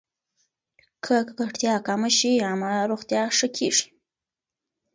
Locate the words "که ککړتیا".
1.03-1.75